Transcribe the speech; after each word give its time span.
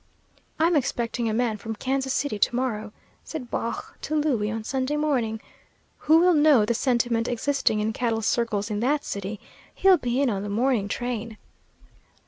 "I'm 0.57 0.75
expecting 0.75 1.29
a 1.29 1.31
man 1.35 1.57
from 1.57 1.75
Kansas 1.75 2.11
City 2.11 2.39
to 2.39 2.55
morrow," 2.55 2.91
said 3.23 3.51
Baugh 3.51 3.83
to 4.01 4.15
Louie 4.15 4.49
on 4.49 4.63
Sunday 4.63 4.95
morning, 4.97 5.39
"who 5.99 6.17
will 6.17 6.33
know 6.33 6.65
the 6.65 6.73
sentiment 6.73 7.27
existing 7.27 7.79
in 7.81 7.93
cattle 7.93 8.23
circles 8.23 8.71
in 8.71 8.79
that 8.79 9.03
city. 9.05 9.39
He'll 9.75 9.97
be 9.97 10.19
in 10.19 10.27
on 10.31 10.41
the 10.41 10.49
morning 10.49 10.87
train." 10.87 11.37